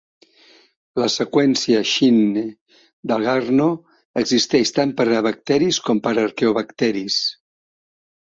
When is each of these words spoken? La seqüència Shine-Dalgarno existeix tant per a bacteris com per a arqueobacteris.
La 1.01 1.07
seqüència 1.15 1.81
Shine-Dalgarno 1.89 3.67
existeix 4.23 4.73
tant 4.79 4.95
per 5.01 5.07
a 5.17 5.21
bacteris 5.29 5.81
com 5.91 6.01
per 6.07 6.15
a 6.15 6.25
arqueobacteris. 6.31 7.19